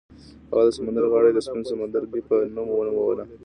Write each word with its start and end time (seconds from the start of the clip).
هغه 0.49 0.63
د 0.65 0.69
سمندر 0.77 1.03
غاړه 1.11 1.27
یې 1.29 1.35
د 1.35 1.39
سپین 1.45 1.63
زر 1.65 1.69
سمندرګي 1.71 2.21
په 2.29 2.35
نوم 2.55 2.67
ونوموله. 2.71 3.23